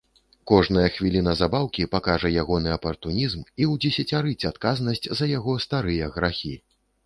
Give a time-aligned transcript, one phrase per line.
[0.51, 6.55] Кожная хвіліна забаўкі пакажа ягоны апартунізм і ўдзесяцярыць адказнасць яго за старыя грахі.